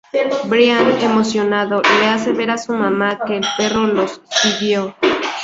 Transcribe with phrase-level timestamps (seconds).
[0.49, 4.95] Brian, emocionado, le hace ver a su mamá que el perro los siguió.